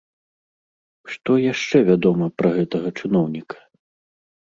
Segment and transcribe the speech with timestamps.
[1.17, 3.55] Што яшчэ вядома пра гэтага чыноўніка?